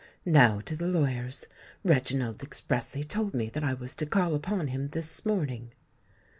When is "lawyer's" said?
0.87-1.45